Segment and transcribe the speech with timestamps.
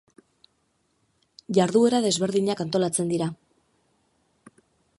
[1.59, 3.29] Jarduera desberdinak antolatzen dira.